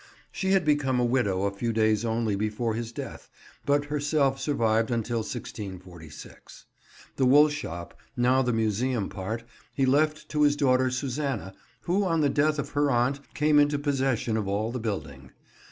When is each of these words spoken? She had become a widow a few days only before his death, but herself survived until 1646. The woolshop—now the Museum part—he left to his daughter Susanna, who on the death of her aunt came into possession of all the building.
She 0.31 0.53
had 0.53 0.65
become 0.65 0.99
a 0.99 1.05
widow 1.05 1.43
a 1.43 1.51
few 1.53 1.71
days 1.71 2.03
only 2.03 2.35
before 2.35 2.73
his 2.73 2.91
death, 2.91 3.29
but 3.67 3.85
herself 3.85 4.39
survived 4.41 4.89
until 4.89 5.19
1646. 5.19 6.65
The 7.17 7.27
woolshop—now 7.27 8.41
the 8.41 8.51
Museum 8.51 9.09
part—he 9.09 9.85
left 9.85 10.27
to 10.29 10.41
his 10.41 10.55
daughter 10.55 10.89
Susanna, 10.89 11.53
who 11.81 12.03
on 12.03 12.21
the 12.21 12.29
death 12.29 12.57
of 12.57 12.71
her 12.71 12.89
aunt 12.89 13.19
came 13.35 13.59
into 13.59 13.77
possession 13.77 14.37
of 14.37 14.47
all 14.47 14.71
the 14.71 14.79
building. 14.79 15.33